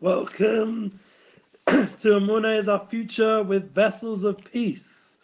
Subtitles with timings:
[0.00, 1.00] Welcome
[1.66, 1.74] to
[2.14, 5.18] Amuna is our future with vessels of peace.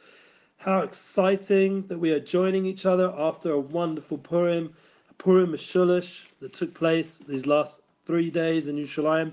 [0.57, 4.75] How exciting that we are joining each other after a wonderful Purim,
[5.17, 9.33] Purim Meshulash that took place these last three days in Yerushalayim.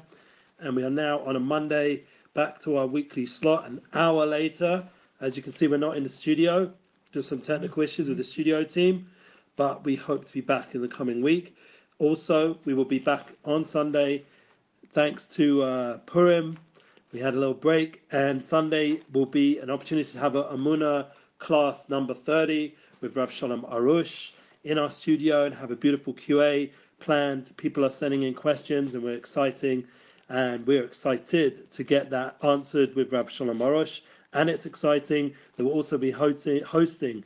[0.60, 2.04] And we are now on a Monday
[2.36, 4.88] back to our weekly slot an hour later.
[5.22, 6.72] As you can see, we're not in the studio,
[7.14, 9.10] just some technical issues with the studio team,
[9.56, 11.56] but we hope to be back in the coming week.
[11.98, 14.24] Also, we will be back on Sunday
[14.92, 16.58] thanks to uh, Purim.
[17.14, 21.08] We had a little break, and Sunday will be an opportunity to have a Amuna
[21.40, 24.32] class number 30 with Rav Shalom Arush
[24.66, 27.52] in our studio and have a beautiful QA planned.
[27.56, 29.86] People are sending in questions, and we're exciting,
[30.28, 34.02] and we're excited to get that answered with Rav Shalom Arush.
[34.34, 37.24] And it's exciting that we'll also be hosting, hosting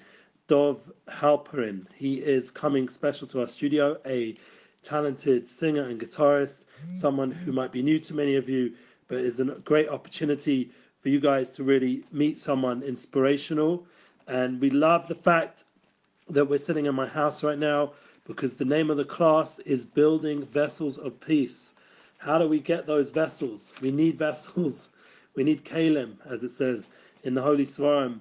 [0.48, 1.88] Dov Halperin.
[1.96, 4.38] He is coming special to our studio, a
[4.86, 6.96] talented singer and guitarist, mm.
[6.96, 8.74] someone who might be new to many of you,
[9.08, 10.70] but is a great opportunity
[11.02, 13.86] for you guys to really meet someone inspirational.
[14.28, 15.64] And we love the fact
[16.30, 17.94] that we're sitting in my house right now
[18.26, 21.74] because the name of the class is Building Vessels of Peace.
[22.18, 23.74] How do we get those vessels?
[23.82, 24.90] We need vessels.
[25.36, 26.88] We need kalim, as it says
[27.24, 28.20] in the Holy Svarim.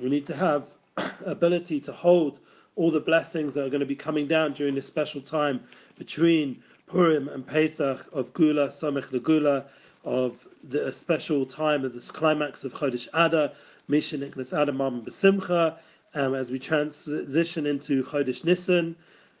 [0.00, 0.68] We need to have
[1.24, 2.38] ability to hold
[2.74, 5.60] all the blessings that are going to be coming down during this special time
[5.96, 9.66] between Purim and Pesach of Gula, Samech Gula,
[10.04, 13.50] of the special time of this climax of Chodesh Adar,
[13.88, 15.76] Misha Niklas Adamam Besimcha,
[16.14, 18.94] um, as we transition into Chodesh Nisan.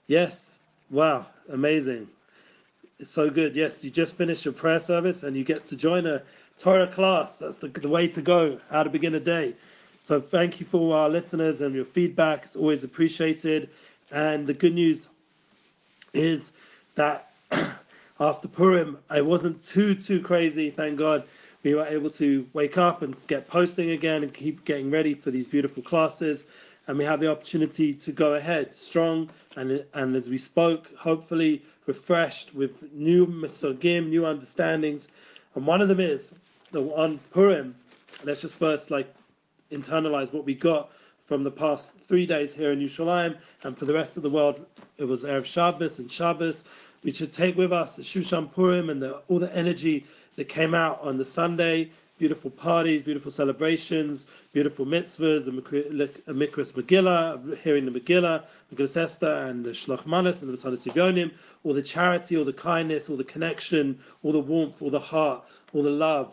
[0.08, 2.08] Yes, wow, amazing.
[2.98, 3.54] It's so good.
[3.54, 6.22] Yes, you just finished your prayer service and you get to join a
[6.58, 7.38] Torah class.
[7.38, 9.54] That's the, the way to go, how to begin a day.
[10.00, 12.44] So thank you for our listeners and your feedback.
[12.44, 13.70] It's always appreciated.
[14.10, 15.08] And the good news
[16.16, 16.52] is
[16.94, 17.30] that
[18.20, 20.70] after Purim, I wasn't too too crazy.
[20.70, 21.24] Thank God,
[21.62, 25.30] we were able to wake up and get posting again and keep getting ready for
[25.30, 26.44] these beautiful classes.
[26.88, 31.62] And we have the opportunity to go ahead strong and and as we spoke, hopefully
[31.86, 35.08] refreshed with new mesogim, new understandings.
[35.54, 36.34] And one of them is
[36.72, 37.74] the on Purim.
[38.24, 39.12] Let's just first like
[39.70, 40.90] internalize what we got
[41.26, 44.64] from the past three days here in Yerushalayim, and for the rest of the world,
[44.96, 46.62] it was Erev Shabbos and Shabbos.
[47.02, 50.06] We should take with us the Shushan Purim and the, all the energy
[50.36, 51.90] that came out on the Sunday.
[52.18, 58.44] Beautiful parties, beautiful celebrations, beautiful mitzvahs, a uh, Mikras Megillah, hearing the Megillah,
[58.74, 61.30] Megillah Esther, and the Shloch Manas, and the Tanis Yivyonim,
[61.62, 65.44] all the charity, all the kindness, all the connection, all the warmth, all the heart,
[65.74, 66.32] all the love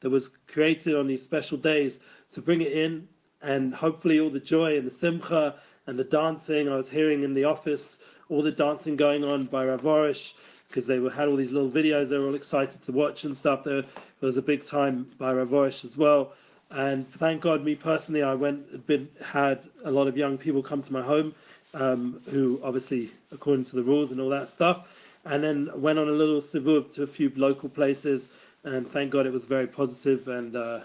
[0.00, 3.08] that was created on these special days to bring it in
[3.44, 5.54] and hopefully all the joy and the simcha
[5.86, 7.98] and the dancing I was hearing in the office,
[8.30, 10.32] all the dancing going on by Rav Arush
[10.68, 13.36] because they were, had all these little videos they were all excited to watch and
[13.36, 13.62] stuff.
[13.62, 13.84] There,
[14.20, 16.32] was a big time by Rav Arush as well.
[16.70, 20.80] And thank God, me personally, I went, been, had a lot of young people come
[20.80, 21.34] to my home
[21.74, 24.88] um, who obviously, according to the rules and all that stuff,
[25.26, 28.30] and then went on a little sivuv to a few local places.
[28.64, 30.80] And thank God it was very positive and uh,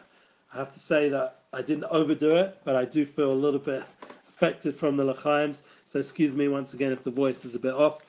[0.53, 3.59] I have to say that I didn't overdo it, but I do feel a little
[3.59, 3.83] bit
[4.27, 5.63] affected from the L'chaims.
[5.85, 8.03] So excuse me once again if the voice is a bit off.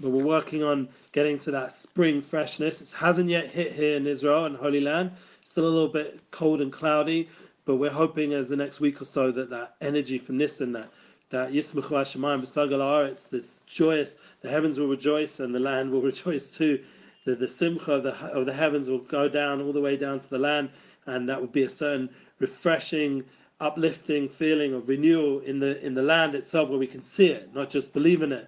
[0.00, 2.80] But we're working on getting to that spring freshness.
[2.80, 5.12] It hasn't yet hit here in Israel and Holy Land.
[5.44, 7.28] Still a little bit cold and cloudy,
[7.64, 10.74] but we're hoping as the next week or so that that energy from this and
[10.74, 10.90] that
[11.30, 16.02] that Yismachu Hashemayim B'Sagal It's this joyous, the heavens will rejoice and the land will
[16.12, 16.82] rejoice too.
[17.24, 20.18] The, the simcha of the, of the heavens will go down all the way down
[20.18, 20.70] to the land
[21.06, 22.08] and that would be a certain
[22.44, 23.24] refreshing,
[23.60, 27.54] uplifting feeling of renewal in the in the land itself, where we can see it,
[27.54, 28.46] not just believe in it.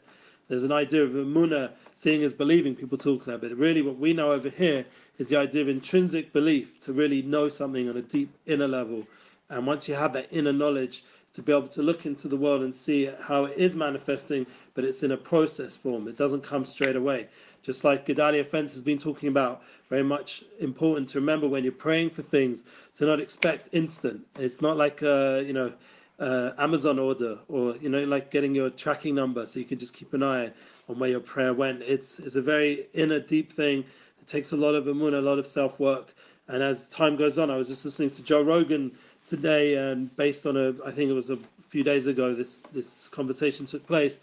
[0.49, 1.63] There's an idea of emuna,
[1.93, 2.75] seeing is believing.
[2.77, 4.85] People talk that, but really, what we know over here
[5.19, 9.07] is the idea of intrinsic belief to really know something on a deep inner level.
[9.49, 11.03] And once you have that inner knowledge,
[11.37, 14.85] to be able to look into the world and see how it is manifesting, but
[14.85, 16.09] it's in a process form.
[16.09, 17.29] It doesn't come straight away.
[17.63, 21.73] Just like Gedalia Fence has been talking about, very much important to remember when you're
[21.73, 22.65] praying for things
[22.95, 24.27] to not expect instant.
[24.39, 25.73] It's not like a, you know,
[26.19, 30.15] Amazon order or you know like getting your tracking number so you can just keep
[30.15, 30.51] an eye
[30.89, 31.83] on where your prayer went.
[31.83, 33.81] It's it's a very inner deep thing.
[34.23, 36.15] It takes a lot of amun, a lot of self work.
[36.49, 38.93] And as time goes on, I was just listening to Joe Rogan
[39.27, 41.39] today, and based on a, I think it was a
[41.69, 44.21] few days ago, this this conversation took place,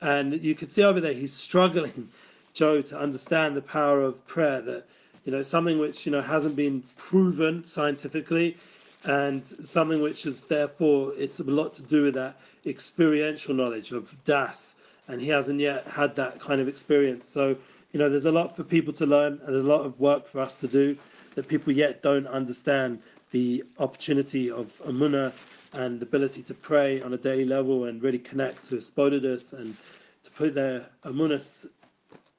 [0.00, 2.08] and you could see over there he's struggling,
[2.54, 4.60] Joe, to understand the power of prayer.
[4.62, 4.86] That
[5.24, 8.56] you know something which you know hasn't been proven scientifically,
[9.04, 14.14] and something which is therefore it's a lot to do with that experiential knowledge of
[14.24, 14.76] das,
[15.08, 17.28] and he hasn't yet had that kind of experience.
[17.28, 17.56] So
[17.92, 20.26] you know, there's a lot for people to learn, and there's a lot of work
[20.26, 20.96] for us to do
[21.36, 23.00] that people yet don't understand
[23.34, 25.32] the opportunity of Amunah
[25.72, 29.76] and the ability to pray on a daily level and really connect to Spodidus and
[30.22, 31.66] to put their Amunah's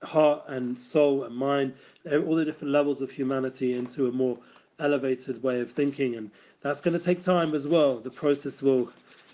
[0.03, 1.73] heart and soul and mind,
[2.09, 4.37] all the different levels of humanity into a more
[4.79, 6.15] elevated way of thinking.
[6.15, 6.31] And
[6.61, 7.97] that's going to take time as well.
[7.97, 8.89] The process will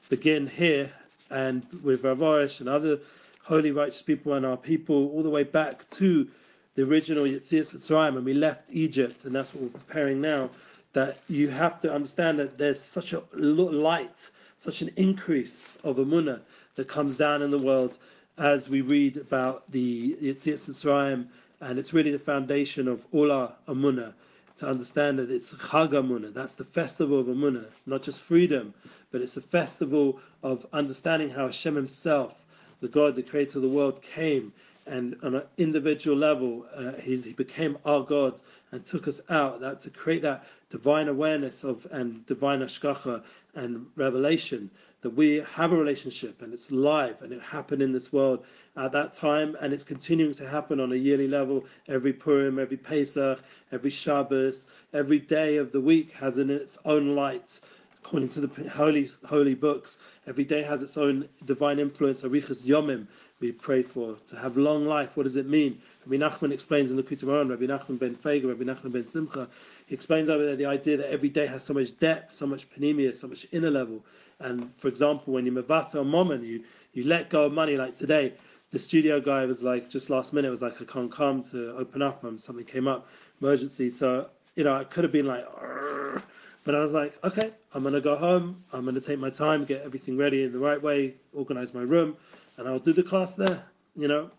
[0.09, 0.91] begin here
[1.29, 2.97] and with Rav Arush and other
[3.43, 6.27] holy, righteous people and our people, all the way back to
[6.73, 10.49] the original Yetzias Mitzrayim when we left Egypt, and that's what we're preparing now.
[10.93, 16.41] That you have to understand that there's such a light, such an increase of Amunah
[16.75, 17.97] that comes down in the world
[18.37, 21.27] as we read about the Yetzias Mitzrayim,
[21.61, 24.13] and it's really the foundation of all our Amunah.
[24.57, 28.73] To understand that it's Chag Amunah, that's the festival of Amunah, not just freedom,
[29.11, 32.35] but it's a festival of understanding how Hashem Himself,
[32.81, 34.51] the God, the creator of the world, came
[34.85, 38.41] and on an individual level, uh, he became our God
[38.71, 39.59] and took us out.
[39.61, 43.23] That to create that divine awareness of and divine hashgacha
[43.55, 44.69] and revelation
[45.01, 48.45] that we have a relationship and it's live and it happened in this world
[48.77, 51.65] at that time and it's continuing to happen on a yearly level.
[51.87, 53.39] Every Purim, every Pesach,
[53.71, 57.59] every Shabbos, every day of the week has in its own light
[58.03, 62.23] according to the holy holy books, every day has its own divine influence.
[62.23, 63.05] Arichas Yomim,
[63.41, 65.17] we pray for to have long life.
[65.17, 65.81] What does it mean?
[66.05, 69.49] Rabbi Nachman explains in the Kutim Rabbi Nachman ben Feiga, Rabbi Nachman ben Simcha.
[69.87, 72.69] He explains over there the idea that every day has so much depth, so much
[72.69, 74.05] panemia, so much inner level.
[74.39, 77.75] And for example, when you mavata a moment, you you let go of money.
[77.75, 78.33] Like today,
[78.71, 82.01] the studio guy was like, just last minute, was like, I can't come to open
[82.01, 82.23] up.
[82.23, 83.07] Um, something came up,
[83.41, 83.89] emergency.
[83.89, 85.45] So you know, I could have been like.
[85.55, 86.21] Argh
[86.63, 88.63] but I was like, okay, I'm going to go home.
[88.71, 91.81] I'm going to take my time, get everything ready in the right way, organize my
[91.81, 92.15] room,
[92.57, 93.63] and I'll do the class there.
[93.95, 94.31] You know,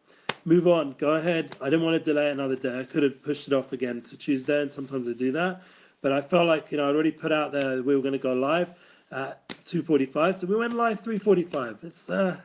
[0.44, 1.56] move on, go ahead.
[1.60, 2.80] I didn't want to delay another day.
[2.80, 5.62] I could have pushed it off again to Tuesday, and sometimes I do that.
[6.00, 8.18] But I felt like, you know, I already put out there we were going to
[8.18, 8.70] go live
[9.10, 11.84] at 2.45, so we went live 3.45.
[11.84, 12.36] It's, uh,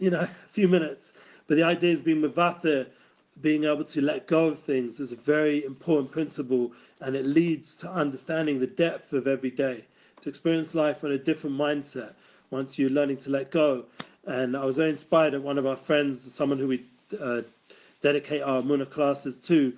[0.00, 1.12] you know, a few minutes.
[1.46, 2.34] But the idea has been with
[3.40, 7.74] being able to let go of things is a very important principle and it leads
[7.74, 9.84] to understanding the depth of every day
[10.20, 12.12] to experience life on a different mindset
[12.50, 13.84] once you're learning to let go
[14.26, 16.84] and i was very inspired at one of our friends someone who we
[17.20, 17.42] uh,
[18.00, 19.72] dedicate our Muna classes to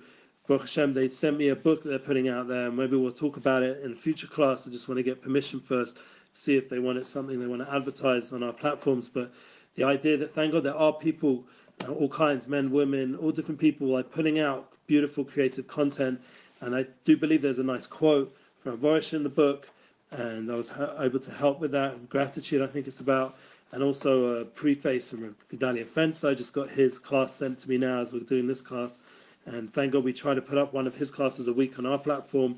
[0.47, 3.63] Baruch Hashem, they sent me a book they're putting out there, maybe we'll talk about
[3.63, 4.67] it in a future class.
[4.67, 5.97] I just want to get permission first,
[6.33, 9.07] see if they want it something they want to advertise on our platforms.
[9.09, 9.31] But
[9.75, 11.43] the idea that, thank God, there are people
[11.85, 16.19] uh, all kinds, men, women, all different people, like putting out beautiful creative content.
[16.61, 19.69] And I do believe there's a nice quote from Vorish in the book,
[20.11, 22.09] and I was able to help with that.
[22.09, 23.37] Gratitude, I think it's about,
[23.71, 26.23] and also a preface from Gedalia Fence.
[26.23, 28.99] I just got his class sent to me now as we're doing this class.
[29.45, 31.85] And thank God we try to put up one of his classes a week on
[31.85, 32.57] our platform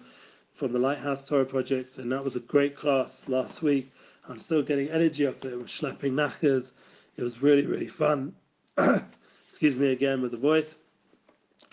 [0.53, 1.97] from the Lighthouse Torah Project.
[1.97, 3.91] And that was a great class last week.
[4.27, 5.57] I'm still getting energy off it.
[5.57, 6.73] We're schlepping knackers.
[7.17, 8.33] It was really, really fun.
[9.50, 10.75] excuse me again with the voice,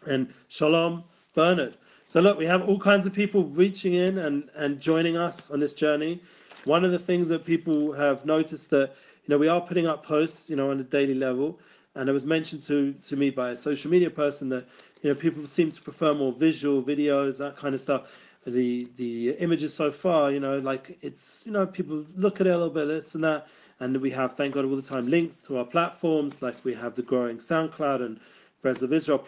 [0.06, 1.04] and Shalom
[1.34, 1.76] Bernard.
[2.06, 5.60] So look, we have all kinds of people reaching in and, and joining us on
[5.60, 6.22] this journey.
[6.64, 8.94] One of the things that people have noticed that
[9.26, 11.58] you know we are putting up posts, you know, on a daily level,
[11.94, 14.66] and it was mentioned to to me by a social media person that
[15.02, 18.16] you know people seem to prefer more visual videos, that kind of stuff.
[18.46, 22.50] The the images so far, you know, like it's you know people look at it
[22.50, 23.48] a little bit, this and that.
[23.78, 26.94] And we have, thank God, all the time links to our platforms, like we have
[26.94, 28.18] the growing SoundCloud and
[28.62, 29.22] Friends of Israel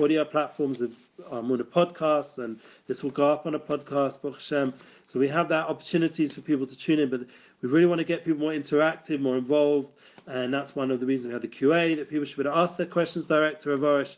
[0.00, 0.96] audio platforms of um,
[1.30, 4.72] our Muna podcasts, and this will go up on a podcast, Baruch Hashem.
[5.06, 7.20] So we have that opportunities for people to tune in, but
[7.62, 9.88] we really want to get people more interactive, more involved,
[10.26, 12.52] and that's one of the reasons we have the QA, that people should be able
[12.52, 14.16] to ask their questions direct to Avarish,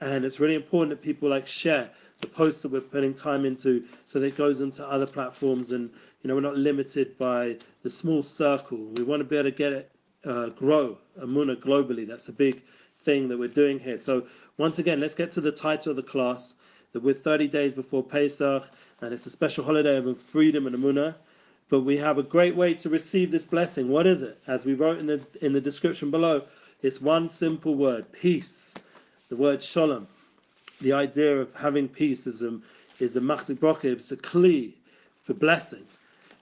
[0.00, 3.84] and it's really important that people like share the posts that we're putting time into
[4.06, 5.90] so that it goes into other platforms and
[6.22, 8.78] you know, we're not limited by the small circle.
[8.78, 9.92] We want to be able to get it
[10.24, 12.04] uh, grow Amuna globally.
[12.04, 12.62] That's a big
[13.04, 13.96] thing that we're doing here.
[13.96, 14.26] So
[14.58, 16.54] once again, let's get to the title of the class.
[16.92, 18.68] That we're 30 days before Pesach,
[19.02, 21.14] and it's a special holiday of freedom and Amuna.
[21.68, 23.88] But we have a great way to receive this blessing.
[23.88, 24.38] What is it?
[24.46, 26.42] As we wrote in the in the description below,
[26.82, 28.74] it's one simple word: peace.
[29.28, 30.06] The word shalom.
[30.80, 32.60] The idea of having peace is a
[33.00, 34.74] is a machzik it's a kli
[35.24, 35.84] for blessing.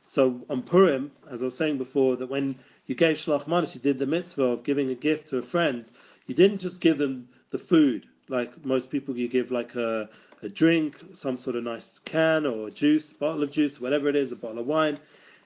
[0.03, 3.81] So on Purim, as I was saying before, that when you gave Shalach Manos, you
[3.81, 5.91] did the mitzvah of giving a gift to a friend,
[6.27, 10.09] you didn't just give them the food, like most people you give like a,
[10.43, 14.31] a drink, some sort of nice can or juice, bottle of juice, whatever it is,
[14.31, 14.99] a bottle of wine.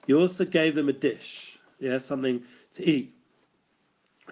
[0.09, 3.15] You also gave them a dish, yeah, something to eat.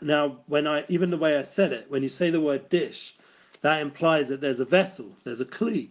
[0.01, 3.15] Now, when I even the way I said it, when you say the word dish,
[3.61, 5.91] that implies that there's a vessel, there's a kli.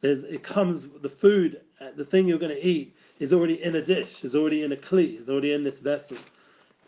[0.00, 3.74] There's, it comes, the food, uh, the thing you're going to eat is already in
[3.74, 6.18] a dish, is already in a kli, is already in this vessel.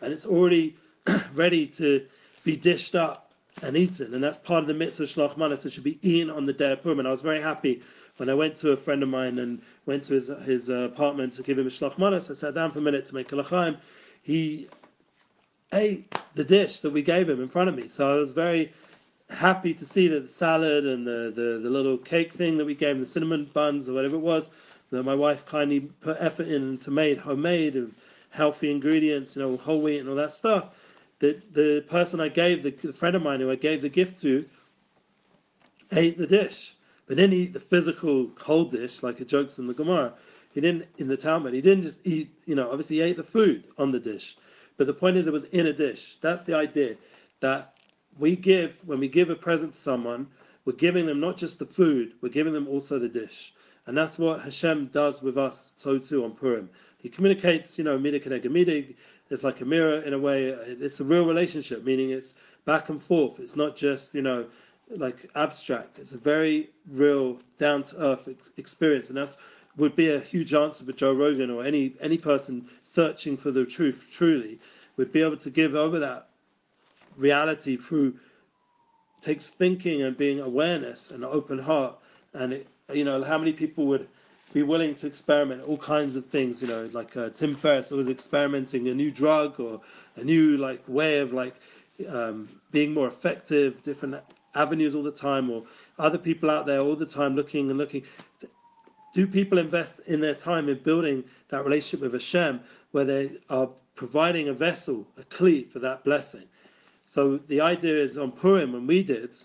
[0.01, 0.75] And it's already
[1.33, 2.05] ready to
[2.43, 4.13] be dished up and eaten.
[4.13, 5.65] And that's part of the mitzvah shlach manas.
[5.65, 6.99] It should be eaten on the day of Purim.
[6.99, 7.81] And I was very happy
[8.17, 11.33] when I went to a friend of mine and went to his, his uh, apartment
[11.33, 12.29] to give him a shlach manas.
[12.29, 13.77] I sat down for a minute to make a lachaim.
[14.21, 14.67] He
[15.73, 17.87] ate the dish that we gave him in front of me.
[17.89, 18.73] So I was very
[19.29, 22.75] happy to see that the salad and the, the, the little cake thing that we
[22.75, 24.51] gave him, the cinnamon buns or whatever it was,
[24.91, 27.93] that my wife kindly put effort in to make homemade and
[28.29, 30.69] healthy ingredients, you know, whole wheat and all that stuff.
[31.19, 34.21] The the person I gave the, the friend of mine who I gave the gift
[34.21, 34.45] to
[35.91, 36.75] ate the dish,
[37.07, 40.13] but didn't eat the physical cold dish like it jokes in the Gemara.
[40.53, 41.53] He didn't in the Talmud.
[41.53, 44.37] He didn't just eat, you know, obviously he ate the food on the dish.
[44.77, 46.17] But the point is, it was in a dish.
[46.21, 46.95] That's the idea
[47.39, 47.73] that
[48.19, 50.27] we give, when we give a present to someone,
[50.65, 53.53] we're giving them not just the food, we're giving them also the dish.
[53.85, 56.69] And that's what Hashem does with us, so too on Purim.
[56.97, 58.95] He communicates, you know, midig.
[59.29, 60.47] It's like a mirror in a way.
[60.47, 62.35] It's a real relationship, meaning it's
[62.65, 63.39] back and forth.
[63.39, 64.45] It's not just, you know,
[64.89, 65.99] like abstract.
[65.99, 69.09] It's a very real, down to earth experience.
[69.09, 69.37] And that's
[69.77, 73.65] would be a huge answer for Joe Rogan or any any person searching for the
[73.65, 74.59] truth truly
[74.97, 76.29] would be able to give over that
[77.15, 78.15] reality through
[79.21, 81.97] takes thinking and being awareness and open heart
[82.33, 84.07] and it, you know how many people would
[84.53, 88.09] be willing to experiment all kinds of things you know like uh, tim ferriss was
[88.09, 89.81] experimenting a new drug or
[90.17, 91.55] a new like way of like
[92.07, 94.15] um, being more effective different
[94.57, 95.63] avenues all the time or
[95.99, 98.03] other people out there all the time looking and looking
[99.13, 102.59] do people invest in their time in building that relationship with Hashem
[102.91, 106.43] where they are providing a vessel, a kli for that blessing?
[107.05, 109.35] So the idea is on Purim, when we did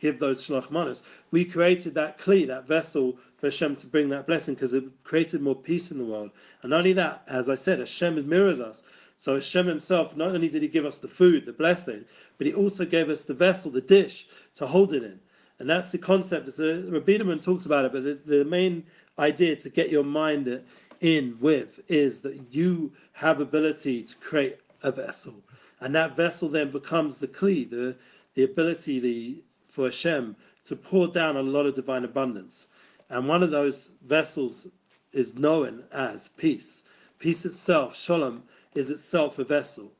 [0.00, 4.26] give those shlach manas, we created that kli, that vessel for Hashem to bring that
[4.26, 6.30] blessing because it created more peace in the world.
[6.62, 8.82] And not only that, as I said, Hashem mirrors us.
[9.18, 12.04] So Hashem himself, not only did he give us the food, the blessing,
[12.38, 15.20] but he also gave us the vessel, the dish to hold it in.
[15.58, 16.48] And that's the concept.
[16.48, 18.84] It's a, Rabbi talks about it, but the, the main
[19.18, 20.62] idea to get your mind
[21.00, 25.34] in with is that you have ability to create a vessel,
[25.80, 27.96] and that vessel then becomes the kli, the
[28.34, 32.68] the ability the for Hashem to pour down a lot of divine abundance,
[33.10, 34.68] and one of those vessels
[35.12, 36.84] is known as peace.
[37.18, 38.44] Peace itself, shalom,
[38.74, 39.90] is itself a vessel.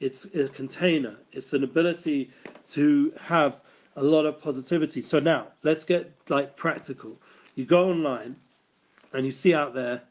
[0.00, 1.16] It's a container.
[1.32, 2.30] It's an ability
[2.68, 3.60] to have
[3.96, 5.00] a lot of positivity.
[5.02, 7.16] So now let's get like practical.
[7.54, 8.36] You go online
[9.12, 10.02] and you see out there,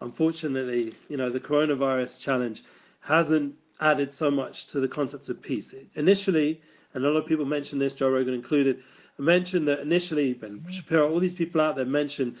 [0.00, 2.62] unfortunately, you know, the coronavirus challenge
[3.00, 5.74] hasn't added so much to the concept of peace.
[5.96, 6.60] Initially,
[6.94, 8.82] and a lot of people mentioned this, Joe Rogan included,
[9.18, 12.36] mentioned that initially, Ben Shapiro, all these people out there mentioned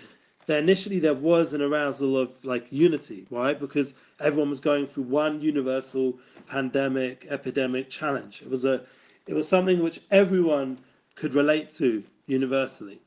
[0.46, 3.58] that initially there was an arousal of like unity, right?
[3.58, 8.42] Because everyone was going through one universal pandemic, epidemic challenge.
[8.42, 8.82] It was a,
[9.26, 10.78] it was something which everyone
[11.14, 13.00] could relate to universally.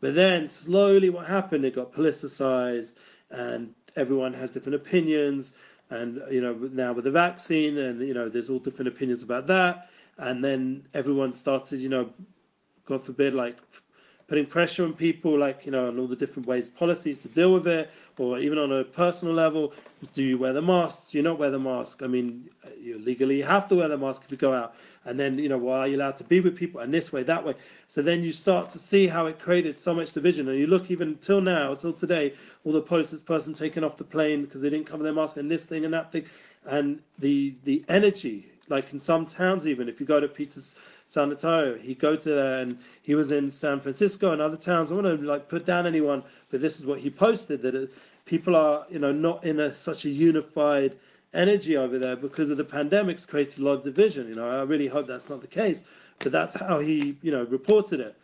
[0.00, 1.64] But then slowly, what happened?
[1.64, 2.94] It got politicized,
[3.30, 5.52] and everyone has different opinions.
[5.90, 9.46] And you know, now with the vaccine, and you know, there's all different opinions about
[9.48, 9.90] that.
[10.18, 12.10] And then everyone started, you know,
[12.86, 13.56] God forbid, like
[14.30, 17.52] putting pressure on people, like you know, on all the different ways, policies to deal
[17.52, 19.72] with it, or even on a personal level,
[20.14, 21.10] do you wear the mask?
[21.10, 22.04] Do you not wear the mask?
[22.04, 22.48] I mean,
[22.80, 25.58] you legally have to wear the mask if you go out, and then you know,
[25.58, 26.80] why are you allowed to be with people?
[26.80, 27.54] And this way, that way.
[27.88, 30.92] So then you start to see how it created so much division, and you look
[30.92, 32.34] even till now, till today,
[32.64, 35.38] all the posts this person taken off the plane because they didn't cover their mask,
[35.38, 36.24] and this thing and that thing,
[36.66, 40.74] and the the energy, like in some towns, even if you go to Peter's
[41.10, 41.76] San Antonio.
[41.76, 44.92] He go to there and he was in San Francisco and other towns.
[44.92, 47.92] I want to like put down anyone, but this is what he posted that it,
[48.26, 50.96] people are you know not in a, such a unified
[51.34, 54.28] energy over there because of the pandemics created a lot of division.
[54.28, 55.82] You know, I really hope that's not the case,
[56.20, 58.16] but that's how he you know reported it.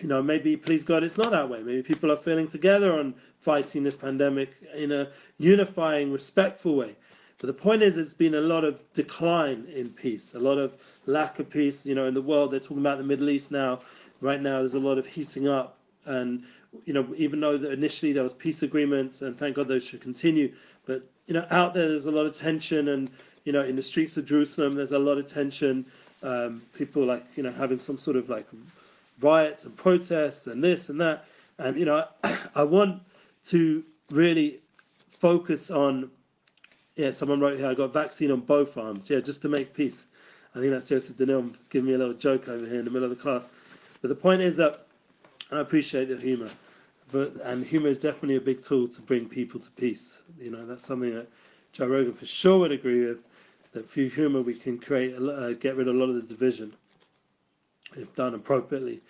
[0.00, 1.62] You know, maybe please God, it's not that way.
[1.62, 5.08] Maybe people are feeling together on fighting this pandemic in a
[5.38, 6.96] unifying, respectful way.
[7.42, 10.76] But the point is, it's been a lot of decline in peace, a lot of
[11.06, 11.84] lack of peace.
[11.84, 13.80] You know, in the world, they're talking about the Middle East now.
[14.20, 16.44] Right now, there's a lot of heating up, and
[16.84, 20.52] you know, even though initially there was peace agreements, and thank God those should continue,
[20.86, 23.10] but you know, out there there's a lot of tension, and
[23.42, 25.84] you know, in the streets of Jerusalem, there's a lot of tension.
[26.22, 28.46] Um, people like you know having some sort of like
[29.20, 31.24] riots and protests and this and that,
[31.58, 32.06] and you know,
[32.54, 33.02] I want
[33.46, 33.82] to
[34.12, 34.60] really
[35.10, 36.08] focus on.
[36.96, 37.68] Yeah, someone wrote here.
[37.68, 39.08] I got vaccine on both arms.
[39.08, 40.06] Yeah, just to make peace.
[40.54, 43.10] I think that's Joseph Danil giving me a little joke over here in the middle
[43.10, 43.48] of the class.
[44.02, 44.86] But the point is that
[45.50, 46.50] I appreciate the humor,
[47.10, 50.20] but and humor is definitely a big tool to bring people to peace.
[50.38, 51.28] You know, that's something that
[51.72, 53.18] Joe Rogan for sure would agree with.
[53.72, 56.74] That through humor we can create, uh, get rid of a lot of the division
[57.96, 59.00] if done appropriately.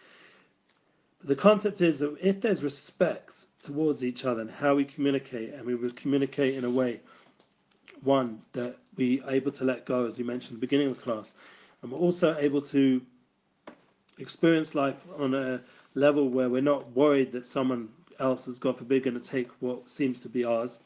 [1.19, 5.55] But the concept is that if there's respect towards each other and how we communicate,
[5.55, 7.01] and we will communicate in a way,
[8.03, 10.97] one that we are able to let go, as we mentioned at the beginning of
[10.97, 11.35] the class,
[11.83, 13.01] and we're also able to
[14.19, 15.61] experience life on a
[15.95, 19.91] level where we're not worried that someone else is, God forbid, going to take what
[19.91, 20.79] seems to be ours.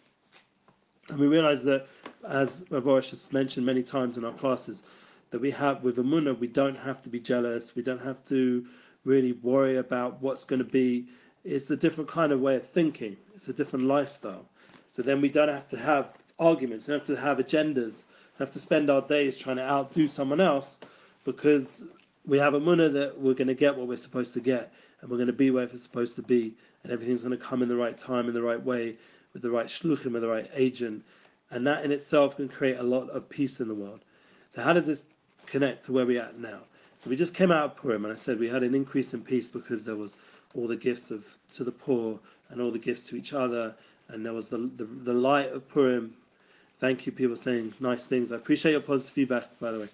[1.08, 1.86] And we realize that,
[2.26, 4.82] as Boris has mentioned many times in our classes,
[5.30, 8.66] that we have with Amuna, we don't have to be jealous, we don't have to
[9.04, 11.06] really worry about what's going to be.
[11.44, 14.46] It's a different kind of way of thinking, it's a different lifestyle.
[14.90, 18.04] So then we don't have to have arguments, we don't have to have agendas,
[18.38, 20.78] we have to spend our days trying to outdo someone else
[21.24, 21.84] because
[22.26, 25.10] we have a munna that we're going to get what we're supposed to get and
[25.10, 27.68] we're going to be where we're supposed to be and everything's going to come in
[27.68, 28.96] the right time in the right way
[29.32, 31.04] with the right shluchim with the right agent
[31.50, 34.00] and that in itself can create a lot of peace in the world.
[34.50, 35.04] So how does this
[35.46, 36.60] connect to where we're at now?
[36.98, 39.22] So we just came out of Purim and I said we had an increase in
[39.22, 40.16] peace because there was
[40.54, 41.24] all the gifts of
[41.54, 42.18] to the poor
[42.50, 43.74] and all the gifts to each other
[44.08, 46.14] and there was the the, the light of Purim
[46.80, 49.88] thank you people saying nice things I appreciate your positive feedback by the way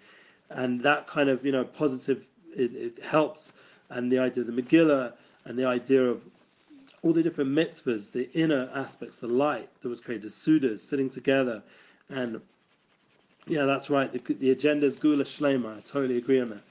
[0.50, 2.24] and that kind of you know positive
[2.54, 3.52] it, it helps
[3.90, 5.12] and the idea of the Megillah
[5.44, 6.22] and the idea of
[7.02, 11.10] all the different mitzvahs, the inner aspects, the light that was created, the sudas sitting
[11.10, 11.62] together,
[12.08, 12.40] and
[13.46, 14.12] yeah, that's right.
[14.12, 15.78] The, the agenda is gula shlema.
[15.78, 16.62] I totally agree on that.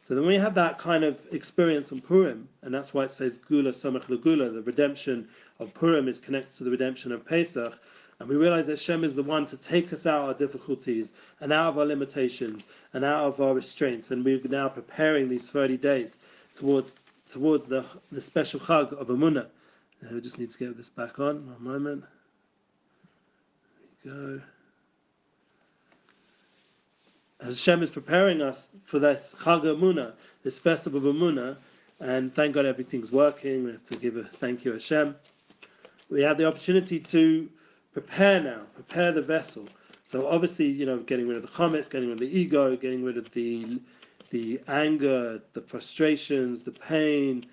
[0.00, 3.36] So then we have that kind of experience on Purim, and that's why it says
[3.36, 4.48] gula samach gula.
[4.48, 5.28] The redemption
[5.58, 7.78] of Purim is connected to the redemption of Pesach.
[8.18, 11.12] And we realize that Shem is the one to take us out of our difficulties
[11.40, 14.10] and out of our limitations and out of our restraints.
[14.10, 16.18] And we're now preparing these 30 days
[16.54, 16.92] towards
[17.28, 19.46] towards the, the special Chag of Amunah.
[20.10, 21.46] We just need to get this back on.
[21.46, 22.04] One moment.
[24.04, 24.40] There we go.
[27.42, 30.12] Hashem is preparing us for this Chag Amunah,
[30.42, 31.56] this festival of Amunah,
[32.00, 33.64] and thank God everything's working.
[33.64, 35.16] We have to give a thank you Hashem.
[36.10, 37.48] We have the opportunity to
[37.94, 39.66] prepare now, prepare the vessel.
[40.04, 43.02] So obviously, you know, getting rid of the chametz, getting rid of the ego, getting
[43.02, 43.80] rid of the
[44.30, 47.46] the anger, the frustrations, the pain,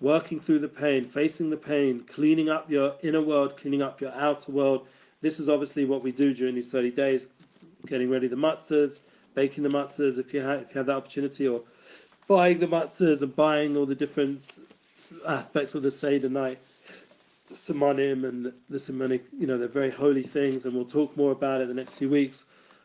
[0.00, 4.12] working through the pain, facing the pain, cleaning up your inner world, cleaning up your
[4.12, 4.86] outer world.
[5.22, 7.28] This is obviously what we do during these 30 days,
[7.86, 9.00] getting ready the matzahs,
[9.34, 11.62] baking the matzahs if you have if you have that opportunity, or
[12.28, 14.58] buying the matzahs and buying all the different
[15.26, 16.58] aspects of the Seder night
[17.52, 21.60] Simonim and the Simonic, you know, they're very holy things, and we'll talk more about
[21.60, 22.44] it the next few weeks.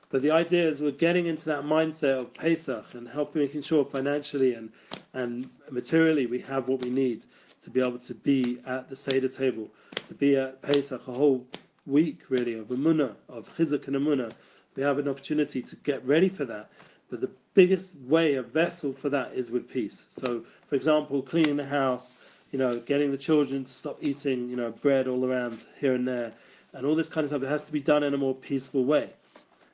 [0.09, 3.83] But the idea is we're getting into that mindset of Pesach and helping making sure
[3.83, 4.71] financially and,
[5.13, 7.25] and materially we have what we need
[7.63, 9.69] to be able to be at the Seder table,
[10.07, 11.45] to be at Pesach a whole
[11.85, 14.31] week really of Amunah, of Chizuk and Amunah.
[14.75, 16.69] We have an opportunity to get ready for that.
[17.09, 20.05] But the biggest way, a vessel for that is with peace.
[20.09, 22.15] So, for example, cleaning the house,
[22.51, 26.07] you know, getting the children to stop eating, you know, bread all around here and
[26.07, 26.31] there,
[26.73, 27.43] and all this kind of stuff.
[27.43, 29.09] It has to be done in a more peaceful way.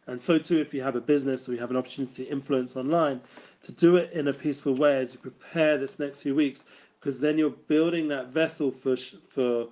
[0.08, 2.76] And so too, if you have a business or you have an opportunity to influence
[2.76, 3.22] online,
[3.64, 6.66] to do it in a peaceful way as you prepare this next few weeks,
[7.00, 9.68] because then you're building that vessel for for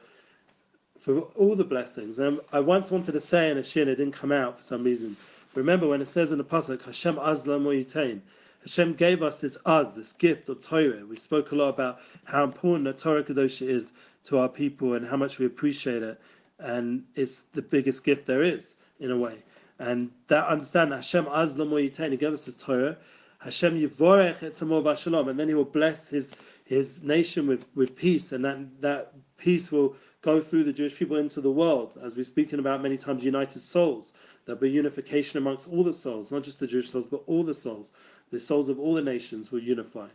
[0.99, 2.19] for all the blessings.
[2.19, 4.83] And I once wanted to say in a shin, it didn't come out for some
[4.83, 5.15] reason.
[5.55, 8.19] Remember when it says in the pasuk, Hashem Azlam Yitain,
[8.61, 11.05] Hashem gave us this az, this gift of Torah.
[11.05, 13.93] We spoke a lot about how important the Torah Kedosha is
[14.25, 16.19] to our people and how much we appreciate it.
[16.59, 19.43] And it's the biggest gift there is, in a way.
[19.79, 22.97] And that understand Hashem az He gave us this Torah.
[23.39, 26.33] Hashem yivorech et shalom, and then He will bless His
[26.65, 31.15] His nation with, with peace, and that that peace will go through the Jewish people
[31.15, 33.23] into the world, as we've spoken about many times.
[33.23, 34.11] United souls,
[34.43, 37.53] there'll be unification amongst all the souls, not just the Jewish souls, but all the
[37.53, 37.93] souls
[38.31, 40.07] the souls of all the nations will unify.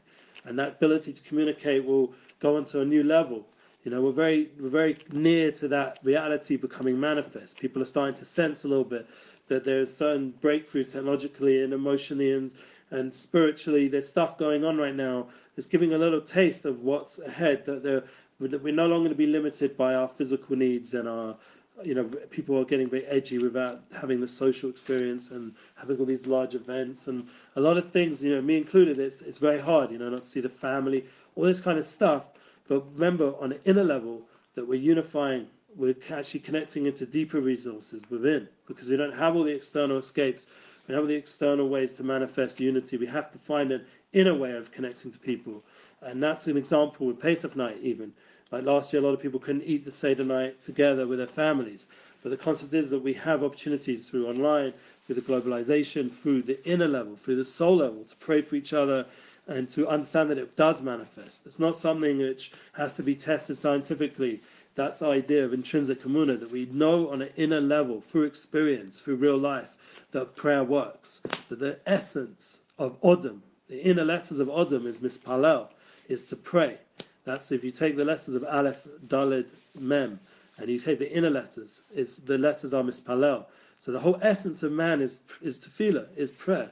[0.45, 3.47] And that ability to communicate will go onto a new level.
[3.85, 7.59] You know, we're very we're very near to that reality becoming manifest.
[7.59, 9.07] People are starting to sense a little bit
[9.49, 12.53] that there's certain breakthroughs technologically and emotionally and
[12.91, 13.89] and spiritually.
[13.89, 17.67] There's stuff going on right now that's giving a little taste of what's ahead.
[17.67, 18.05] That, that
[18.41, 21.37] we're no longer going to be limited by our physical needs and our
[21.83, 26.07] you know, people are getting very edgy without having the social experience and having all
[26.07, 29.61] these large events and a lot of things, you know, me included, it's, it's very
[29.61, 32.25] hard, you know, not to see the family, all this kind of stuff.
[32.69, 34.23] But remember, on an inner level,
[34.55, 39.43] that we're unifying, we're actually connecting into deeper resources within because we don't have all
[39.43, 40.47] the external escapes,
[40.87, 42.97] we don't have all the external ways to manifest unity.
[42.97, 45.65] We have to find an inner way of connecting to people.
[46.03, 48.13] And that's an example with Pesach night, even.
[48.53, 51.27] Like last year, a lot of people couldn't eat the Seder night together with their
[51.27, 51.87] families.
[52.23, 54.73] But the concept is that we have opportunities through online,
[55.07, 58.73] through the globalization, through the inner level, through the soul level, to pray for each
[58.73, 59.07] other
[59.47, 61.43] and to understand that it does manifest.
[61.45, 64.41] It's not something which has to be tested scientifically.
[64.75, 69.01] That's the idea of intrinsic emunah, that we know on an inner level, through experience,
[69.01, 69.77] through real life,
[70.13, 71.21] that prayer works.
[71.49, 75.69] That the essence of Odom, the inner letters of Odom is mispalel,
[76.09, 76.79] is to pray.
[77.25, 80.21] That's if you take the letters of Aleph, Daled, Mem,
[80.59, 83.47] and you take the inner letters, is the letters are mispalel.
[83.81, 86.71] So the whole essence of man is is tefillah, is prayer.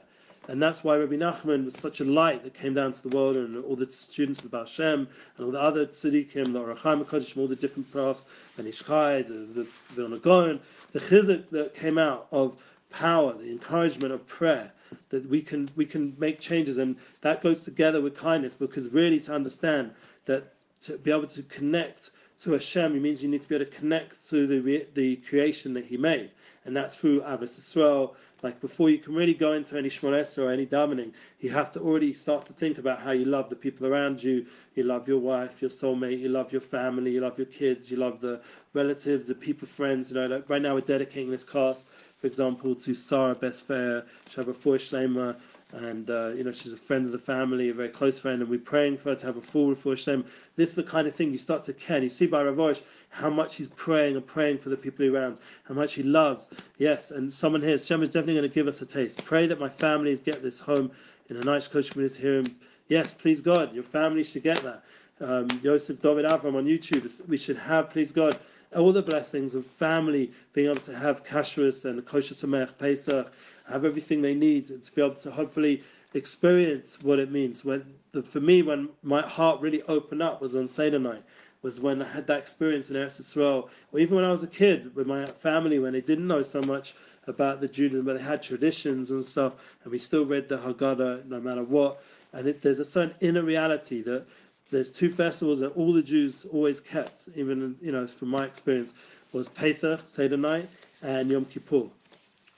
[0.49, 3.37] And that's why Rabbi Nachman was such a light that came down to the world,
[3.37, 7.37] and all the students of Baal Shem, and all the other tzaddikim, the Orachaim HaKodesh,
[7.37, 8.25] all the different profs,
[8.57, 10.59] and Ishchai, the, the Vilna Gaon,
[10.91, 12.57] the chizuk that came out of
[12.89, 14.71] power, the encouragement of prayer,
[15.09, 19.21] that we can we can make changes, and that goes together with kindness, because really
[19.21, 19.91] to understand
[20.25, 23.65] that to be able to connect to Hashem, it means you need to be able
[23.65, 26.31] to connect to the the creation that He made,
[26.65, 28.15] and that's through Avos Yisrael.
[28.41, 31.79] Like before you can really go into any Shmones or any davening, you have to
[31.79, 34.45] already start to think about how you love the people around you.
[34.75, 37.95] You love your wife, your soulmate, you love your family, you love your kids, you
[37.95, 38.41] love the
[38.73, 40.09] relatives, the people, friends.
[40.09, 41.85] You know, like right now we're dedicating this class,
[42.19, 45.37] for example, to Sarah Bestfair, Shabbat Shlema,
[45.73, 48.49] and uh, you know she's a friend of the family, a very close friend, and
[48.49, 50.25] we're praying for her to have a full refuah Hashem.
[50.55, 51.97] This is the kind of thing you start to care.
[51.97, 55.05] And you see by Rav Arush how much he's praying and praying for the people
[55.05, 56.51] around, how much he loves.
[56.77, 59.23] Yes, and someone here, Hashem is definitely going to give us a taste.
[59.25, 60.91] Pray that my families get this home
[61.29, 62.43] in a nice coach community here.
[62.87, 64.83] Yes, please God, your family should get that.
[65.21, 68.37] Um, Yosef David Avram on YouTube, we should have, please God,
[68.75, 73.31] all the blessings of family, being able to have kashrus and kosher sameach Pesach,
[73.67, 75.81] have everything they need to be able to hopefully
[76.13, 77.63] experience what it means.
[77.65, 81.23] When the, for me, when my heart really opened up was on Seder night,
[81.61, 84.47] was when I had that experience in Eretz Yisrael, or even when I was a
[84.47, 86.93] kid with my family when they didn't know so much
[87.25, 91.25] about the Judaism, but they had traditions and stuff, and we still read the Haggadah
[91.25, 92.03] no matter what.
[92.33, 94.25] And it, there's a certain inner reality that
[94.69, 98.93] there's two festivals that all the Jews always kept, even you know from my experience,
[99.31, 100.69] was Pesach Seder night
[101.01, 101.89] and Yom Kippur.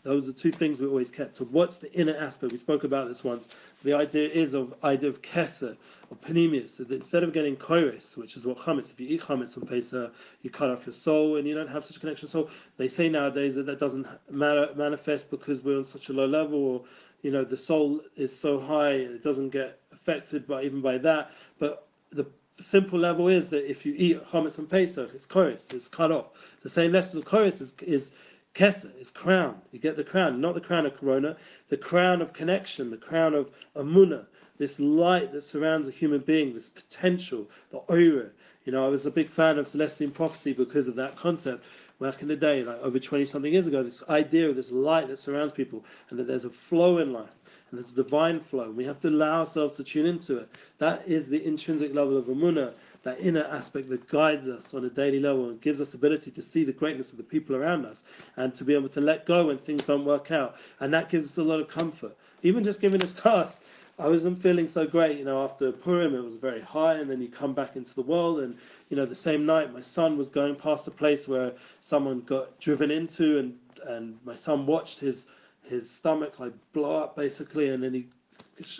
[0.03, 1.35] Those are two things we always kept.
[1.35, 2.51] So what's the inner aspect?
[2.51, 3.49] We spoke about this once.
[3.83, 5.75] The idea is of idea of keser,
[6.11, 6.69] or panemius.
[6.71, 10.13] So instead of getting koris, which is what chametz, if you eat chametz on Pesach,
[10.43, 12.27] you cut off your soul and you don't have such a connection.
[12.27, 16.59] So they say nowadays that that doesn't manifest because we're on such a low level,
[16.63, 16.83] or
[17.23, 21.31] you know the soul is so high it doesn't get affected by even by that.
[21.57, 22.25] But the
[22.63, 26.27] simple level is that if you eat chametz and Pesach, it's koris, it's cut off.
[26.61, 28.13] The same lesson of koris is, is
[28.55, 29.61] Kesser is crown.
[29.73, 31.35] You get the crown, not the crown of corona,
[31.67, 36.53] the crown of connection, the crown of amuna, this light that surrounds a human being,
[36.53, 38.29] this potential, the oira.
[38.63, 41.67] You know, I was a big fan of Celestine prophecy because of that concept
[41.99, 45.09] back in the day, like over 20 something years ago, this idea of this light
[45.09, 47.35] that surrounds people and that there's a flow in life
[47.79, 48.71] a divine flow.
[48.71, 50.49] We have to allow ourselves to tune into it.
[50.77, 54.89] That is the intrinsic level of amuna that inner aspect that guides us on a
[54.89, 58.03] daily level and gives us ability to see the greatness of the people around us
[58.35, 60.55] and to be able to let go when things don't work out.
[60.79, 62.17] And that gives us a lot of comfort.
[62.41, 63.59] Even just giving this class,
[63.97, 67.21] I wasn't feeling so great, you know, after Purim, it was very high, and then
[67.21, 68.57] you come back into the world, and,
[68.89, 72.59] you know, the same night, my son was going past a place where someone got
[72.59, 75.27] driven into, and, and my son watched his,
[75.67, 78.07] his stomach, like, blow up, basically, and then he,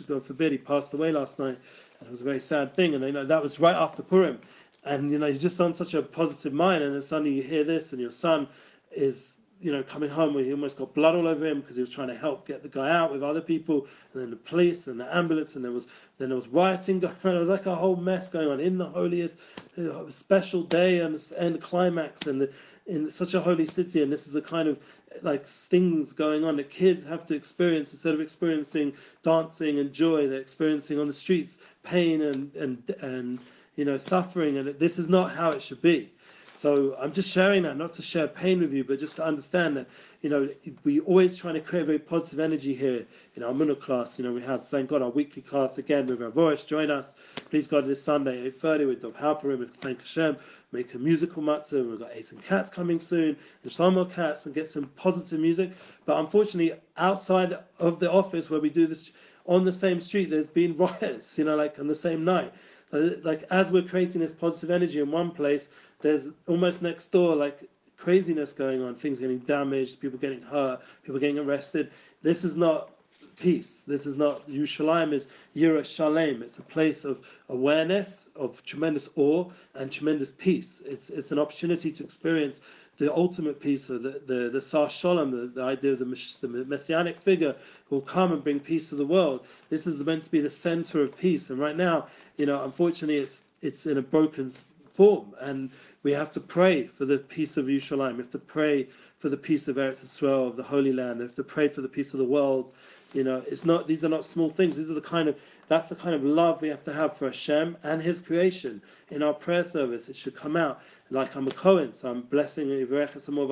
[0.08, 1.58] God forbid, he passed away last night.
[2.02, 4.40] It was a very sad thing, and you know that was right after Purim,
[4.84, 7.64] and you know you're just on such a positive mind, and then suddenly you hear
[7.64, 8.48] this, and your son
[8.92, 11.82] is you know coming home where he almost got blood all over him because he
[11.82, 14.88] was trying to help get the guy out with other people, and then the police
[14.88, 17.36] and the ambulance, and there was then there was rioting going on.
[17.36, 19.40] It was like a whole mess going on in the holiest
[19.78, 22.52] uh, special day and and climax, and the,
[22.88, 24.78] in such a holy city, and this is a kind of
[25.22, 28.94] like things going on that kids have to experience instead of experiencing
[29.24, 33.40] dancing and joy they're experiencing on the streets pain and and and
[33.78, 36.12] you know suffering and this is not how it should be
[36.56, 39.76] so I'm just sharing that, not to share pain with you, but just to understand
[39.76, 39.88] that,
[40.22, 40.48] you know,
[40.86, 44.18] we always trying to create very positive energy here in our middle class.
[44.18, 46.66] You know, we have, thank God, our weekly class again with Rav Arush.
[46.66, 47.16] Join us,
[47.50, 50.38] please God, this Sunday, 8.30 with Dov Halperin, with Thank Hashem,
[50.72, 51.90] make a musical matzah.
[51.90, 55.72] We've got Eitan Katz coming soon, and Shlomo Katz, and get some positive music.
[56.06, 59.12] But unfortunately, outside of the office where we do this,
[59.48, 62.54] on the same street, there's been riots, you know, like on the same night.
[62.92, 65.70] Like as we're creating this positive energy in one place,
[66.02, 71.20] there's almost next door like craziness going on, things getting damaged, people getting hurt, people
[71.20, 71.92] getting arrested.
[72.22, 72.92] This is not
[73.36, 73.84] peace.
[73.88, 76.42] This is not Yerushalayim is Yira Shalem.
[76.42, 80.82] It's a place of awareness, of tremendous awe, and tremendous peace.
[80.86, 82.62] It's it's an opportunity to experience
[82.98, 86.06] the ultimate peace, or the the, the Sar Shalom, the, the idea of the,
[86.42, 87.56] the messianic figure
[87.88, 89.46] who will come and bring peace to the world.
[89.70, 93.18] This is meant to be the center of peace, and right now, you know, unfortunately,
[93.18, 94.52] it's it's in a broken
[94.94, 95.70] form, and
[96.04, 98.14] we have to pray for the peace of Yerushalayim.
[98.14, 98.88] We have to pray
[99.20, 101.20] for the peace of Eretz Israel, of the Holy Land.
[101.20, 102.72] We have to pray for the peace of the world.
[103.14, 104.78] You know, it's not; these are not small things.
[104.78, 107.26] These are the kind of that's the kind of love we have to have for
[107.26, 108.82] Hashem and His creation.
[109.10, 112.70] In our prayer service, it should come out like I'm a Kohen, so I'm blessing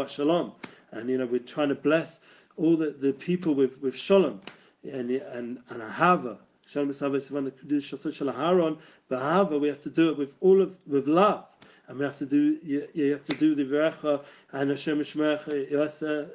[0.10, 0.54] Shalom,
[0.92, 2.20] and you know we're trying to bless
[2.58, 4.42] all the, the people with with Shalom
[4.84, 6.38] and and and Ahava.
[6.66, 6.89] Shalom
[9.60, 11.46] we have to do it with all of with love
[11.88, 15.72] and we have to do you, you have to do the verecha and Hashem Shmerech
[15.72, 16.30] Yoasa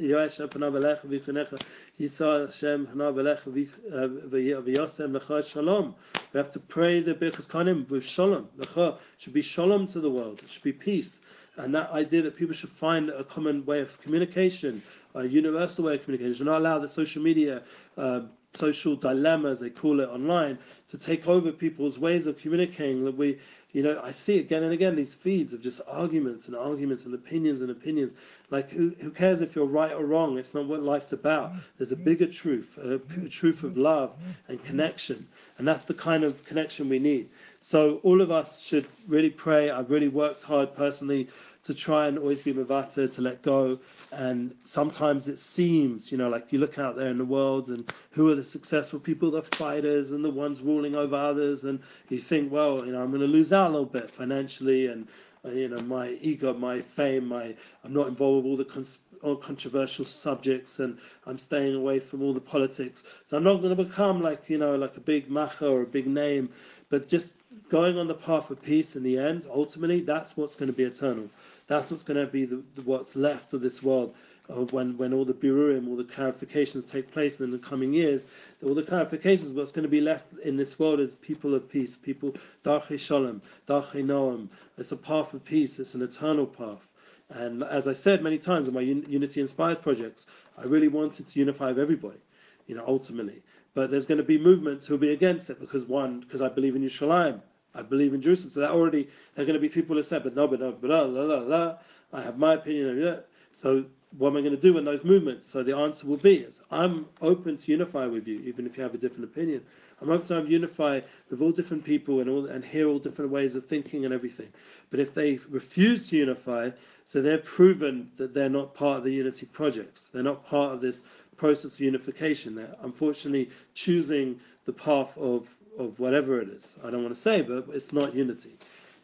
[0.00, 1.60] Yoash Panav V'Chanecha
[1.98, 5.94] Yisrael Hashem Panav Alecha V'Yosem Lecha Shalom.
[6.32, 8.48] We have to pray the Birchas Kohanim with Shalom.
[8.58, 10.40] Lecha should be Shalom to the world.
[10.42, 11.22] It should be peace.
[11.56, 14.82] And that idea that people should find a common way of communication,
[15.14, 17.62] a universal way of communication, should not allow the social media.
[17.96, 18.20] Uh,
[18.54, 23.04] social dilemma, as they call it online, to take over people's ways of communicating.
[23.04, 23.38] That we,
[23.72, 27.14] you know, I see again and again these feeds of just arguments and arguments and
[27.14, 28.12] opinions and opinions.
[28.50, 30.38] Like, who, who cares if you're right or wrong?
[30.38, 31.52] It's not what life's about.
[31.76, 34.16] There's a bigger truth, a, truth of love
[34.48, 35.28] and connection.
[35.58, 37.28] And that's the kind of connection we need.
[37.60, 39.70] So, all of us should really pray.
[39.70, 41.28] I've really worked hard personally
[41.68, 43.78] to try and always be mavata, to let go.
[44.10, 47.92] And sometimes it seems, you know, like you look out there in the world and
[48.10, 51.64] who are the successful people, the fighters and the ones ruling over others.
[51.64, 54.86] And you think, well, you know, I'm going to lose out a little bit financially
[54.86, 55.08] and,
[55.44, 57.54] uh, you know, my ego, my fame, my,
[57.84, 62.22] I'm not involved with all the cons- all controversial subjects and I'm staying away from
[62.22, 63.02] all the politics.
[63.26, 65.86] So I'm not going to become like, you know, like a big macha or a
[65.86, 66.48] big name,
[66.88, 67.32] but just
[67.68, 70.84] going on the path of peace in the end, ultimately, that's what's going to be
[70.84, 71.28] eternal.
[71.68, 74.14] That's what's going to be the, the, what's left of this world.
[74.48, 78.24] Uh, when, when all the birurim, all the clarifications take place in the coming years,
[78.64, 81.96] all the clarifications, what's going to be left in this world is people of peace,
[81.96, 84.48] people, darche shalom, darche noam.
[84.78, 86.88] It's a path of peace, it's an eternal path.
[87.28, 90.26] And as I said many times in my Unity Inspires projects,
[90.56, 92.18] I really wanted to unify everybody,
[92.66, 93.42] you know, ultimately.
[93.74, 96.74] But there's going to be movements who'll be against it because one, because I believe
[96.74, 97.42] in Yerushalayim,
[97.78, 98.50] I believe in Jerusalem.
[98.50, 100.72] So that already there are going to be people who say, but no, but no,
[100.72, 101.76] but la la la la.
[102.12, 103.28] I have my opinion of it.
[103.52, 103.84] So
[104.16, 105.46] what am I going to do in those movements?
[105.46, 108.82] So the answer will be is I'm open to unify with you, even if you
[108.82, 109.64] have a different opinion.
[110.00, 113.54] I'm open to unify with all different people and all and hear all different ways
[113.54, 114.48] of thinking and everything.
[114.90, 116.70] But if they refuse to unify,
[117.04, 120.06] so they've proven that they're not part of the unity projects.
[120.06, 121.04] They're not part of this
[121.36, 122.54] process of unification.
[122.54, 126.76] They're unfortunately choosing the path of of whatever it is.
[126.84, 128.56] I don't want to say, but it's not unity.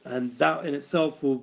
[0.04, 1.42] And that in itself will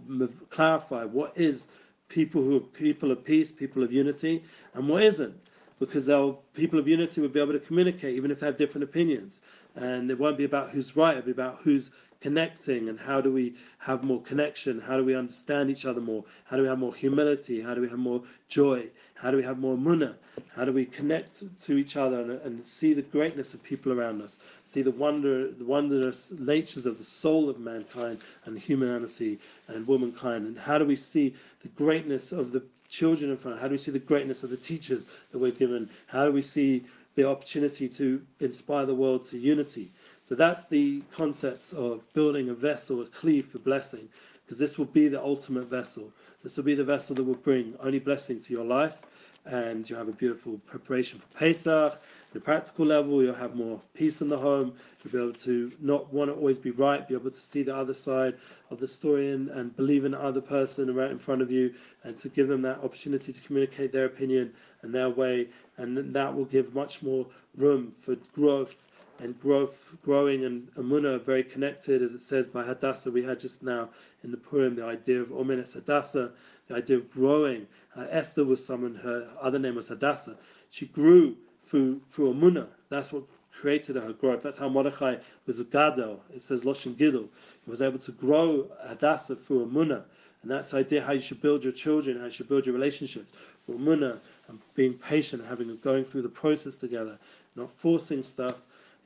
[0.50, 1.68] clarify what is
[2.10, 5.34] people who are people of peace, people of unity, and what isn't.
[5.80, 6.06] Because
[6.54, 9.42] people of unity will be able to communicate even if they have different opinions.
[9.76, 11.90] And it won't be about who's right, it'll be about who's
[12.22, 14.80] connecting and how do we have more connection?
[14.80, 16.24] How do we understand each other more?
[16.46, 17.62] How do we have more humility?
[17.62, 18.86] How do we have more joy?
[19.16, 20.16] How do we have more munah?
[20.56, 24.22] How do we connect to each other and, and see the greatness of people around
[24.22, 24.40] us?
[24.66, 30.46] See the wonder, the wondrous natures of the soul of mankind and humanity and womankind?
[30.46, 33.60] And how do we see the greatness of the children in front?
[33.60, 35.90] How do we see the greatness of the teachers that we're given?
[36.08, 36.84] How do we see
[37.16, 39.92] the opportunity to inspire the world to unity?
[40.32, 44.08] So that's the concepts of building a vessel, a cleave for blessing,
[44.46, 46.10] because this will be the ultimate vessel.
[46.42, 49.02] This will be the vessel that will bring only blessing to your life,
[49.46, 52.02] and you have a beautiful preparation for Pesach.
[52.30, 54.72] At a practical level, you'll have more peace in the home.
[55.04, 57.76] You'll be able to not want to always be right, be able to see the
[57.76, 58.38] other side
[58.70, 61.74] of the story and, and believe in the other person right in front of you,
[62.06, 66.34] and to give them that opportunity to communicate their opinion and their way, and that
[66.34, 68.76] will give much more room for growth
[69.22, 73.12] and growth, growing and Amuna are very connected, as it says by Hadassah.
[73.12, 73.90] We had just now
[74.24, 76.32] in the Purim the idea of Omenes Hadassah,
[76.68, 77.68] the idea of growing.
[77.96, 80.38] Uh, Esther was someone, her other name was Hadassah.
[80.72, 82.68] She grew through through Amuna.
[82.90, 84.42] That's what created her growth.
[84.42, 86.22] That's how Mordechai was a gadol.
[86.34, 87.28] It says Loshin Gidel.
[87.64, 90.04] He was able to grow Hadassah through Amuna.
[90.42, 92.74] And that's the idea how you should build your children, how you should build your
[92.74, 93.32] relationships.
[93.70, 97.20] Amuna and being patient, having going through the process together,
[97.56, 98.56] not forcing stuff,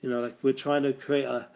[0.02, 1.48] you know, like we're trying to create a,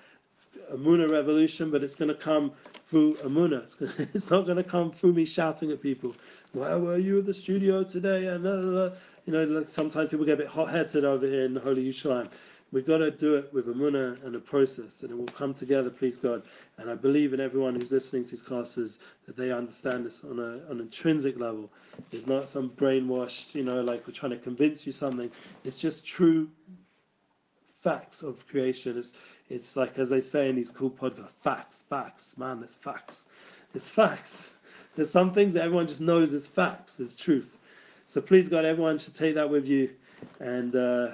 [0.72, 2.52] a Muna revolution, but it's going to come
[2.86, 3.64] through a Muna.
[3.64, 6.16] It's, gonna, it's not going to come through me shouting at people.
[6.54, 8.28] Where were you at the studio today?
[8.28, 8.98] And blah, blah, blah.
[9.26, 12.30] you know, like sometimes people get a bit hot-headed over here in the Holy Yerushalayim.
[12.72, 15.56] We've got to do it with a munah and a process, and it will come
[15.56, 16.44] together, please God.
[16.78, 20.38] And I believe in everyone who's listening to these classes that they understand this on,
[20.38, 21.72] a, on an intrinsic level.
[22.12, 25.32] It's not some brainwashed, you know, like we're trying to convince you something.
[25.64, 26.48] It's just true
[27.82, 28.98] facts of creation.
[28.98, 29.14] It's,
[29.50, 33.26] it's like, as they say in these cool podcasts, facts, facts, man, it's facts.
[33.74, 34.52] It's facts.
[34.96, 37.58] There's some things that everyone just knows is facts, is truth.
[38.08, 39.92] So please, God, everyone should take that with you
[40.40, 41.12] and uh,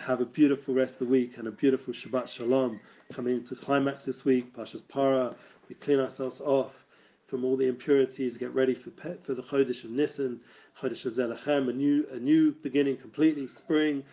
[0.00, 2.80] have a beautiful rest of the week and a beautiful Shabbat Shalom
[3.12, 4.54] coming into climax this week.
[4.54, 5.34] Pashas Para,
[5.68, 6.84] we clean ourselves off
[7.26, 8.90] from all the impurities, get ready for
[9.22, 10.40] for the Chodesh of Nisan,
[10.78, 14.04] Chodesh of Zelachem, a new a new beginning completely, spring.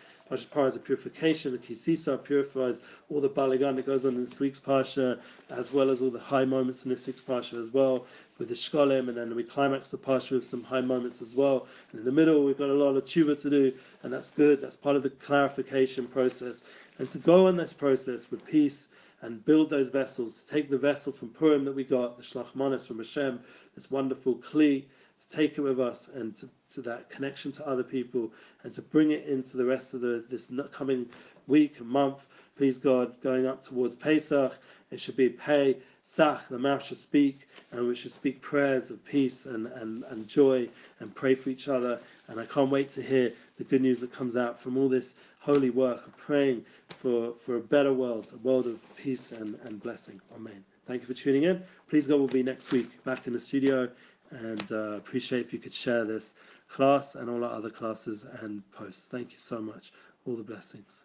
[0.50, 1.52] Para is a purification.
[1.52, 5.18] The Ki Sisa purifies all the balagan that goes on in this week's Pasha,
[5.50, 8.06] as well as all the high moments in this week's Pasha as well
[8.38, 11.66] with the Shkolim, and then we climax the Pasha with some high moments as well.
[11.90, 14.60] And in the middle, we've got a lot of tshuva to do, and that's good.
[14.60, 16.62] That's part of the clarification process.
[16.98, 18.88] And to go on this process with peace
[19.20, 22.86] and build those vessels, take the vessel from Purim that we got, the Shlach Manas
[22.86, 23.38] from Hashem,
[23.74, 24.84] this wonderful Kli,
[25.22, 28.32] to take it with us and to, to that connection to other people
[28.62, 31.06] and to bring it into the rest of the this coming
[31.46, 32.26] week and month.
[32.56, 34.56] Please God, going up towards Pesach,
[34.90, 39.04] it should be pay Sach, the mouth should speak, and we should speak prayers of
[39.04, 42.00] peace and, and, and joy and pray for each other.
[42.26, 45.14] And I can't wait to hear the good news that comes out from all this
[45.38, 49.80] holy work of praying for, for a better world, a world of peace and, and
[49.80, 50.20] blessing.
[50.34, 50.64] Amen.
[50.86, 51.62] Thank you for tuning in.
[51.88, 53.88] Please God we'll be next week back in the studio
[54.32, 56.34] and uh, appreciate if you could share this
[56.68, 59.04] class and all our other classes and posts.
[59.04, 59.92] Thank you so much.
[60.26, 61.02] All the blessings.